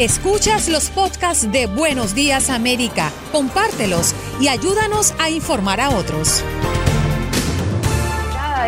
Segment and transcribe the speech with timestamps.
[0.00, 6.42] Escuchas los podcasts de Buenos Días América, compártelos y ayúdanos a informar a otros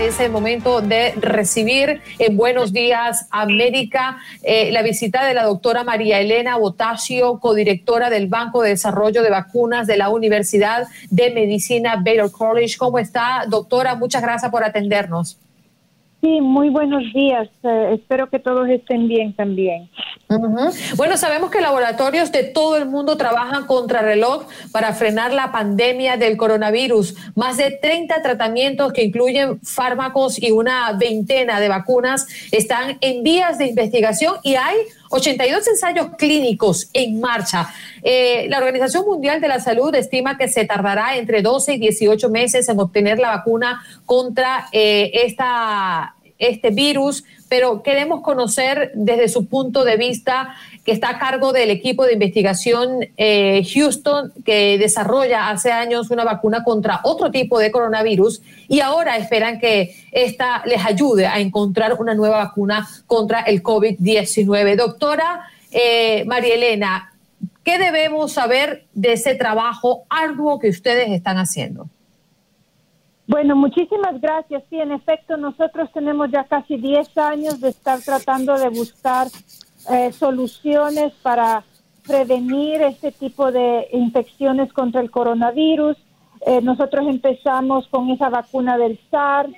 [0.00, 5.84] es el momento de recibir en Buenos Días América eh, la visita de la doctora
[5.84, 12.00] María Elena Botasio, codirectora del Banco de Desarrollo de Vacunas de la Universidad de Medicina
[12.04, 12.76] Baylor College.
[12.78, 13.94] ¿Cómo está, doctora?
[13.94, 15.38] Muchas gracias por atendernos.
[16.20, 17.48] Sí, muy buenos días.
[17.62, 19.88] Eh, espero que todos estén bien también.
[20.96, 26.16] Bueno, sabemos que laboratorios de todo el mundo trabajan contra reloj para frenar la pandemia
[26.16, 27.14] del coronavirus.
[27.36, 33.58] Más de 30 tratamientos que incluyen fármacos y una veintena de vacunas están en vías
[33.58, 34.76] de investigación y hay
[35.10, 37.68] 82 ensayos clínicos en marcha.
[38.02, 42.28] Eh, la Organización Mundial de la Salud estima que se tardará entre 12 y 18
[42.30, 49.46] meses en obtener la vacuna contra eh, esta este virus, pero queremos conocer desde su
[49.46, 50.54] punto de vista
[50.84, 56.24] que está a cargo del equipo de investigación eh, Houston, que desarrolla hace años una
[56.24, 61.94] vacuna contra otro tipo de coronavirus y ahora esperan que esta les ayude a encontrar
[61.98, 64.76] una nueva vacuna contra el COVID-19.
[64.76, 67.12] Doctora eh, María Elena,
[67.64, 71.88] ¿qué debemos saber de ese trabajo arduo que ustedes están haciendo?
[73.28, 74.62] Bueno, muchísimas gracias.
[74.70, 79.26] Sí, en efecto, nosotros tenemos ya casi 10 años de estar tratando de buscar
[79.90, 81.64] eh, soluciones para
[82.06, 85.96] prevenir este tipo de infecciones contra el coronavirus.
[86.46, 89.52] Eh, nosotros empezamos con esa vacuna del SARS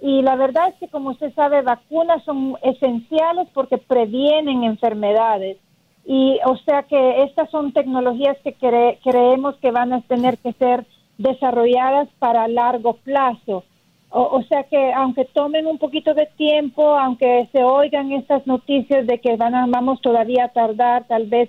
[0.00, 5.58] y la verdad es que, como usted sabe, vacunas son esenciales porque previenen enfermedades.
[6.06, 10.86] Y o sea que estas son tecnologías que creemos que van a tener que ser
[11.20, 13.64] desarrolladas para largo plazo.
[14.12, 19.20] O, sea que aunque tomen un poquito de tiempo, aunque se oigan estas noticias de
[19.20, 21.48] que van a, vamos todavía a tardar tal vez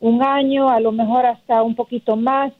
[0.00, 2.52] un año, a lo mejor hasta un poquito más,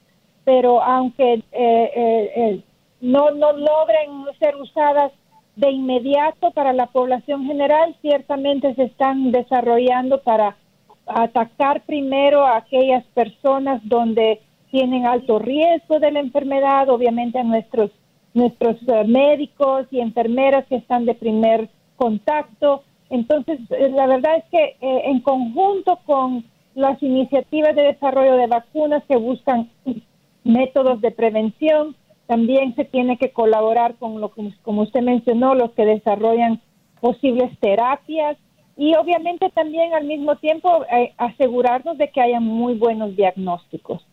[0.45, 2.61] pero aunque eh, eh, eh,
[3.01, 5.11] no, no logren ser usadas
[5.57, 10.57] de inmediato para la población general, ciertamente se están desarrollando para
[11.07, 17.91] atacar primero a aquellas personas donde tienen alto riesgo de la enfermedad, obviamente a nuestros,
[18.35, 22.85] nuestros eh, médicos y enfermeras que están de primer contacto.
[23.11, 26.45] Entonces, eh, la verdad es que eh, en conjunto con
[26.75, 29.69] las iniciativas de desarrollo de vacunas que buscan
[30.45, 35.73] métodos de prevención, también se tiene que colaborar con lo que, como usted mencionó, los
[35.73, 36.61] que desarrollan
[37.01, 38.37] posibles terapias
[38.77, 40.85] y obviamente también al mismo tiempo
[41.17, 44.07] asegurarnos de que haya muy buenos diagnósticos.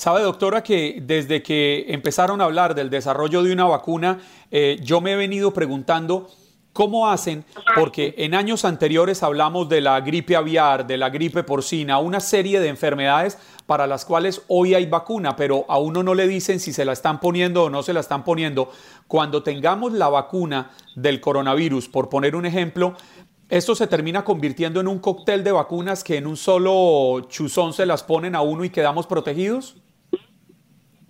[0.00, 4.18] Sabe, doctora, que desde que empezaron a hablar del desarrollo de una vacuna,
[4.50, 6.30] eh, yo me he venido preguntando
[6.72, 7.44] cómo hacen,
[7.74, 12.60] porque en años anteriores hablamos de la gripe aviar, de la gripe porcina, una serie
[12.60, 16.72] de enfermedades para las cuales hoy hay vacuna, pero a uno no le dicen si
[16.72, 18.70] se la están poniendo o no se la están poniendo.
[19.06, 22.94] Cuando tengamos la vacuna del coronavirus, por poner un ejemplo,
[23.50, 27.84] esto se termina convirtiendo en un cóctel de vacunas que en un solo chuzón se
[27.84, 29.76] las ponen a uno y quedamos protegidos?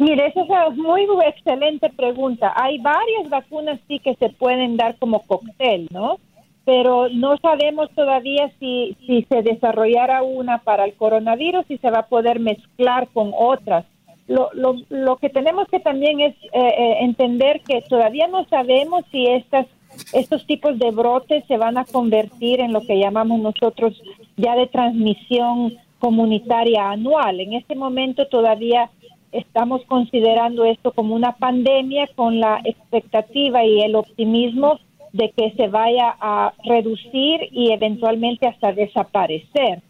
[0.00, 2.54] Mire, esa es una muy excelente pregunta.
[2.56, 6.18] Hay varias vacunas sí que se pueden dar como cóctel, ¿no?
[6.64, 11.98] Pero no sabemos todavía si, si se desarrollara una para el coronavirus y se va
[11.98, 13.84] a poder mezclar con otras.
[14.26, 19.04] Lo, lo, lo que tenemos que también es eh, eh, entender que todavía no sabemos
[19.12, 19.66] si estas
[20.14, 24.00] estos tipos de brotes se van a convertir en lo que llamamos nosotros
[24.38, 27.40] ya de transmisión comunitaria anual.
[27.40, 28.88] En este momento todavía
[29.32, 34.78] estamos considerando esto como una pandemia con la expectativa y el optimismo
[35.12, 39.82] de que se vaya a reducir y eventualmente hasta desaparecer.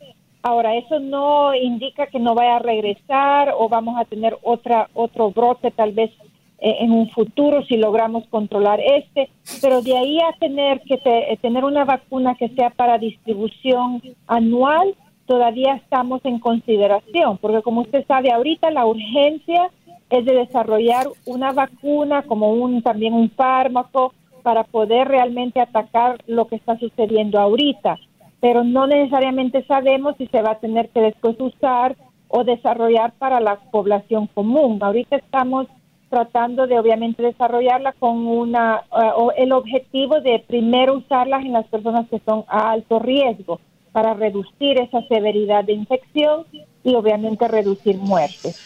[0.42, 5.30] Ahora, eso no indica que no vaya a regresar o vamos a tener otra otro
[5.30, 6.10] brote tal vez
[6.58, 9.30] eh, en un futuro si logramos controlar este,
[9.60, 10.98] pero de ahí a tener que
[11.42, 14.94] tener una vacuna que sea para distribución anual,
[15.30, 19.70] todavía estamos en consideración, porque como usted sabe, ahorita la urgencia
[20.10, 24.12] es de desarrollar una vacuna como un también un fármaco
[24.42, 27.96] para poder realmente atacar lo que está sucediendo ahorita,
[28.40, 31.94] pero no necesariamente sabemos si se va a tener que después usar
[32.26, 34.80] o desarrollar para la población común.
[34.82, 35.68] Ahorita estamos
[36.08, 42.08] tratando de obviamente desarrollarla con una uh, el objetivo de primero usarlas en las personas
[42.08, 43.60] que son a alto riesgo
[43.92, 46.46] para reducir esa severidad de infección
[46.82, 48.58] y obviamente reducir muertes.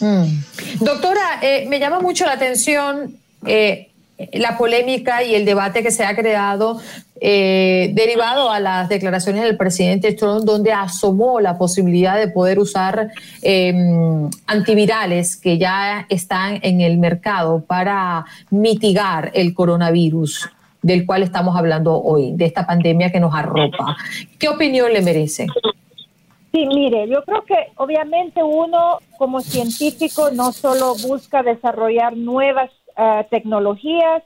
[0.00, 0.84] Mm.
[0.84, 3.88] Doctora, eh, me llama mucho la atención, eh,
[4.34, 6.80] la polémica y el debate que se ha creado
[7.24, 13.10] eh, derivado a las declaraciones del presidente Trump, donde asomó la posibilidad de poder usar
[13.42, 20.50] em, antivirales que ya están en el mercado para mitigar el coronavirus
[20.82, 23.96] del cual estamos hablando hoy, de esta pandemia que nos arropa.
[24.38, 25.46] ¿Qué opinión le merece?
[26.52, 33.26] Sí, mire, yo creo que obviamente uno como científico no solo busca desarrollar nuevas eh,
[33.30, 34.22] tecnologías,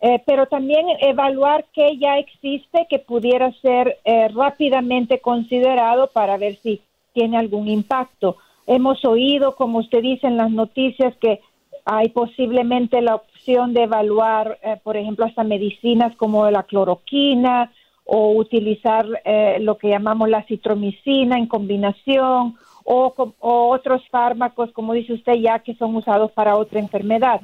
[0.00, 6.56] eh, pero también evaluar qué ya existe que pudiera ser eh, rápidamente considerado para ver
[6.62, 6.82] si
[7.14, 8.36] tiene algún impacto.
[8.66, 11.40] Hemos oído, como usted dice en las noticias, que
[11.86, 17.72] hay posiblemente la opción de evaluar, por ejemplo, hasta medicinas como la cloroquina
[18.04, 19.06] o utilizar
[19.60, 25.60] lo que llamamos la citromicina en combinación o, o, otros fármacos, como dice usted, ya
[25.60, 27.40] que son usados para otra enfermedad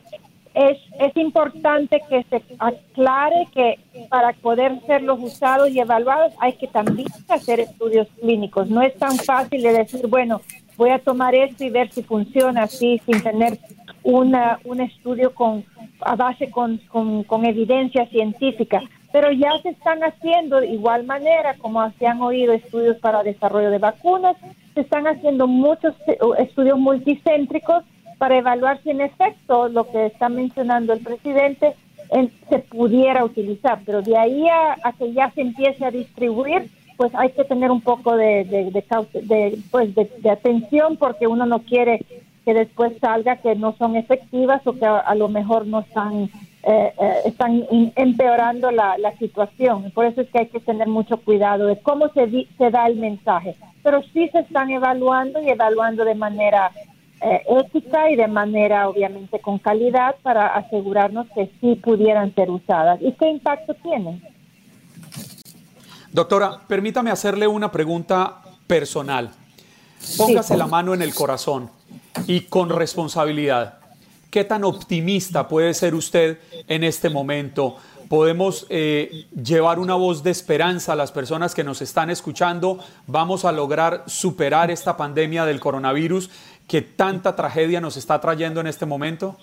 [0.54, 3.78] es, es importante que se aclare que
[4.08, 8.68] para poder ser los usados y evaluados hay que también hacer estudios clínicos.
[8.68, 10.40] No es tan fácil de decir, bueno,
[10.76, 13.58] voy a tomar esto y ver si funciona así sin tener
[14.04, 15.64] una, un estudio con,
[16.00, 18.82] a base con, con, evidencia científica.
[19.12, 23.70] Pero ya se están haciendo de igual manera, como se han oído estudios para desarrollo
[23.70, 24.36] de vacunas,
[24.74, 27.84] se están haciendo muchos eh, estudios multicéntricos
[28.18, 31.74] para evaluar si en efecto lo que está mencionando el presidente
[32.48, 33.80] se pudiera utilizar.
[33.84, 37.80] Pero de ahí a, que ya se empiece a distribuir, pues hay que tener un
[37.80, 42.04] poco de, de, pues de, atención porque uno no quiere
[42.44, 46.30] que después salga que no son efectivas o que a, lo mejor no están
[46.64, 47.66] eh, eh, están
[47.96, 49.90] empeorando la, la, situación.
[49.92, 52.96] Por eso es que hay que tener mucho cuidado de cómo se, se da el
[52.96, 53.56] mensaje.
[53.82, 56.70] Pero sí se están evaluando y evaluando de manera
[57.20, 63.00] eh, ética y de manera obviamente con calidad para asegurarnos que sí pudieran ser usadas.
[63.02, 64.22] ¿Y qué impacto tienen?
[66.12, 69.30] Doctora, permítame hacerle una pregunta personal.
[70.16, 71.70] Póngase la mano en el corazón
[72.26, 73.78] y con responsabilidad.
[74.30, 76.38] ¿Qué tan optimista puede ser usted
[76.68, 77.76] en este momento?
[78.08, 82.78] podemos eh, llevar una voz de esperanza a las personas que nos están escuchando.
[83.06, 86.28] Vamos a lograr superar esta pandemia del coronavirus
[86.66, 89.36] que tanta tragedia nos está trayendo en este momento?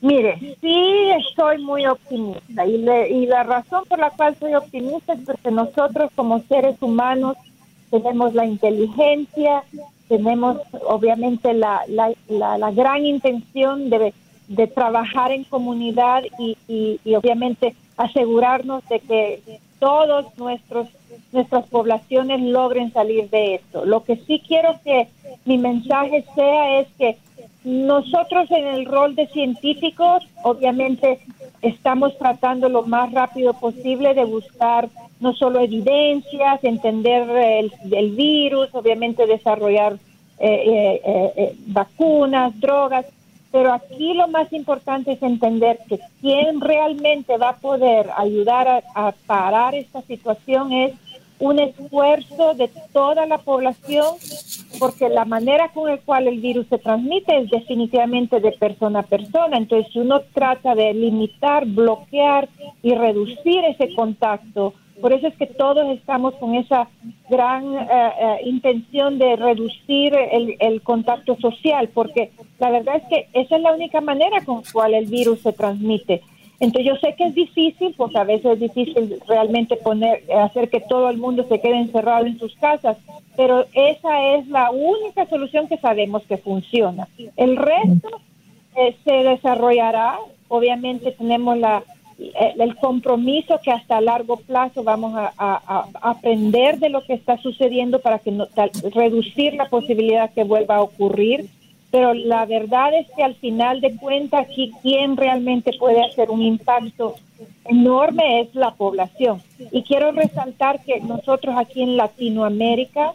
[0.00, 5.20] Mire, sí estoy muy optimista y, y la razón por la cual soy optimista es
[5.24, 7.36] porque nosotros como seres humanos
[7.90, 9.62] tenemos la inteligencia,
[10.08, 14.12] tenemos obviamente la, la, la, gran intención de,
[14.48, 20.88] de, trabajar en comunidad y, y, y obviamente asegurarnos de que todos nuestros
[21.32, 23.84] nuestras poblaciones logren salir de esto.
[23.84, 25.08] Lo que sí quiero que
[25.44, 27.16] mi mensaje sea es que
[27.64, 31.18] nosotros en el rol de científicos, obviamente,
[31.62, 34.88] estamos tratando lo más rápido posible de buscar
[35.24, 39.94] no solo evidencias, entender el, virus, obviamente desarrollar
[40.38, 43.06] eh, eh, eh, vacunas, drogas,
[43.50, 49.12] pero aquí lo más importante es entender que quien realmente va a poder ayudar a
[49.26, 50.92] parar esta situación es
[51.38, 54.06] un esfuerzo de toda la población,
[54.78, 59.02] porque la manera con la cual el virus se transmite es definitivamente de persona a
[59.02, 59.56] persona.
[59.56, 62.48] Entonces, uno trata de limitar, bloquear
[62.82, 64.74] y reducir ese contacto.
[65.04, 66.88] Por eso es que todos estamos con esa
[67.28, 73.28] gran eh, eh, intención de reducir el, el, contacto social, porque la verdad es que
[73.38, 76.22] esa es la única manera con la cual el virus se transmite.
[76.58, 80.80] Entonces yo sé que es difícil, porque a veces es difícil realmente poner, hacer que
[80.80, 82.96] todo el mundo se quede encerrado en sus casas,
[83.36, 87.08] pero esa es la única solución que sabemos que funciona.
[87.36, 88.08] El resto
[88.74, 90.16] eh, se desarrollará,
[90.48, 97.02] obviamente tenemos la, eh, el compromiso que hasta largo plazo vamos a, aprender de lo
[97.04, 98.46] que está sucediendo para que no,
[98.94, 101.48] reducir la posibilidad que vuelva a ocurrir
[101.94, 106.42] pero la verdad es que al final de cuentas aquí quien realmente puede hacer un
[106.42, 107.14] impacto
[107.64, 109.40] enorme es la población.
[109.70, 113.14] Y quiero resaltar que nosotros aquí en Latinoamérica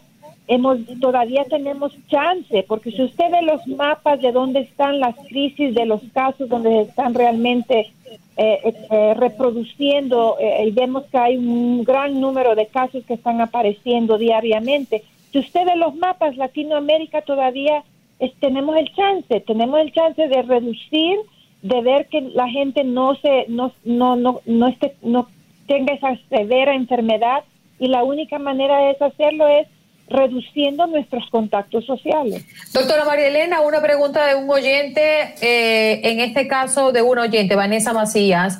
[0.50, 5.76] hemos todavía tenemos chance, porque si usted ve los mapas de dónde están las crisis
[5.76, 7.92] de los casos, donde están realmente
[8.36, 13.40] eh, eh, reproduciendo eh, y vemos que hay un gran número de casos que están
[13.40, 15.04] apareciendo diariamente.
[15.30, 17.84] Si usted ve los mapas, Latinoamérica todavía
[18.40, 21.16] tenemos el chance, tenemos el chance de reducir,
[21.62, 25.28] de ver que la gente no se no no no no esté no
[25.68, 27.44] tenga esa severa enfermedad
[27.78, 29.68] y la única manera de hacerlo es
[30.10, 32.44] reduciendo nuestros contactos sociales.
[32.72, 37.54] Doctora María Elena, una pregunta de un oyente, eh, en este caso de un oyente,
[37.54, 38.58] Vanessa Macías.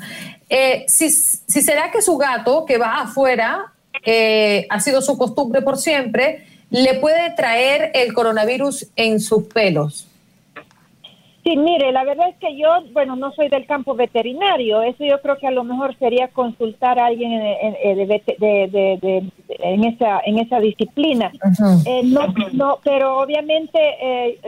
[0.48, 3.72] Eh, si, será que su gato que va afuera,
[4.06, 10.06] eh, ha sido su costumbre por siempre, le puede traer el coronavirus en sus pelos?
[11.42, 15.20] Sí, mire, la verdad es que yo, bueno, no soy del campo veterinario, eso yo
[15.22, 20.60] creo que a lo mejor sería consultar a alguien en, de, en esa en esa
[20.60, 21.32] disciplina.
[21.86, 24.38] Eh, no, no, pero obviamente eh,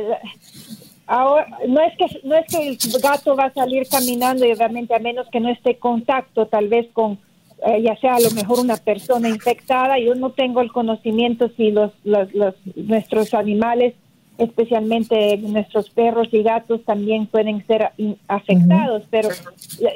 [1.06, 4.94] ahora no es que no es que el gato va a salir caminando y obviamente
[4.94, 7.18] a menos que no esté en contacto tal vez con
[7.64, 11.70] eh, ya sea a lo mejor una persona infectada, yo no tengo el conocimiento si
[11.70, 13.94] los, los, los nuestros animales
[14.42, 17.90] especialmente nuestros perros y gatos también pueden ser
[18.28, 19.28] afectados, pero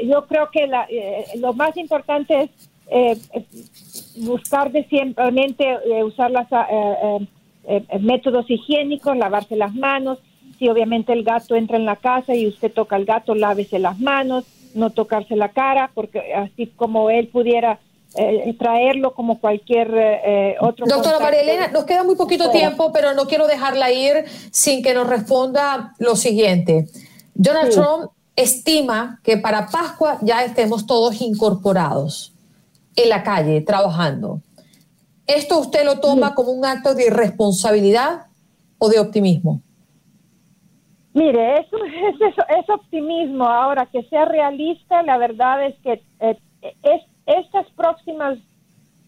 [0.04, 2.50] yo creo que eh, lo más importante es
[3.32, 3.44] eh,
[4.18, 6.46] buscar de simplemente eh, usar los
[8.00, 10.18] métodos higiénicos, lavarse las manos,
[10.58, 13.98] si obviamente el gato entra en la casa y usted toca al gato, lávese las
[13.98, 17.78] manos, no tocarse la cara, porque así como él pudiera
[18.16, 20.86] eh, traerlo como cualquier eh, otro.
[20.86, 24.94] Doctora María Elena, nos queda muy poquito tiempo, pero no quiero dejarla ir sin que
[24.94, 26.86] nos responda lo siguiente.
[27.34, 32.34] Donald Trump estima que para Pascua ya estemos todos incorporados
[32.94, 34.40] en la calle, trabajando.
[35.26, 38.26] ¿Esto usted lo toma como un acto de irresponsabilidad
[38.78, 39.60] o de optimismo?
[41.12, 41.76] Mire, eso
[42.58, 43.44] es, optimismo.
[43.44, 46.38] Ahora, que sea realista, la verdad es que eh,
[46.82, 48.38] es estas próximas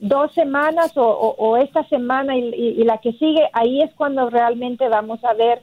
[0.00, 5.34] dos semanas o, esta semana y, la que sigue, ahí es cuando realmente vamos a
[5.34, 5.62] ver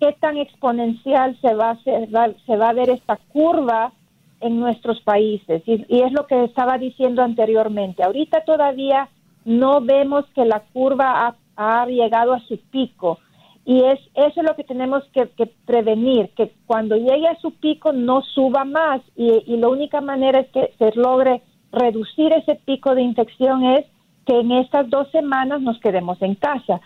[0.00, 3.92] qué tan exponencial se va a, se va a ver esta curva
[4.40, 5.62] en nuestros países.
[5.66, 8.02] Y, es lo que estaba diciendo anteriormente.
[8.02, 9.08] Ahorita todavía
[9.44, 13.18] no vemos que la curva ha, llegado a su pico.
[13.64, 15.26] Y es eso es lo que tenemos que,
[15.64, 19.00] prevenir, que cuando llegue a su pico no suba más.
[19.16, 21.42] Y, y la única manera es que se logre
[21.72, 23.86] reducir ese pico de infección es
[24.26, 26.80] que en estas dos semanas nos quedemos en casa.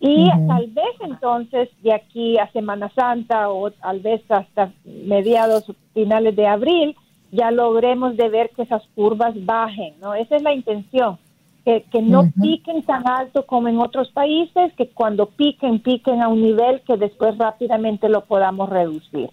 [0.00, 6.34] Y tal vez entonces de aquí a Semana Santa o tal vez hasta mediados finales
[6.34, 6.96] de abril
[7.30, 10.14] ya logremos de ver que esas curvas bajen, ¿no?
[10.14, 11.18] Esa es la intención,
[11.64, 16.28] que, que no piquen tan alto como en otros países, que cuando piquen, piquen a
[16.28, 19.30] un nivel que después rápidamente lo podamos reducir.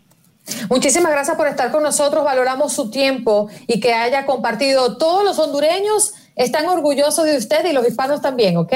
[0.69, 4.97] Muchísimas gracias por estar con nosotros, valoramos su tiempo y que haya compartido.
[4.97, 8.73] Todos los hondureños están orgullosos de usted y los hispanos también, ¿ok?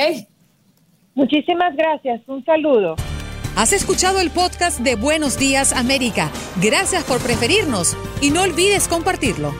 [1.16, 2.96] Muchísimas gracias, un saludo.
[3.56, 6.32] Has escuchado el podcast de Buenos Días América.
[6.60, 9.54] Gracias por preferirnos y no olvides compartirlo.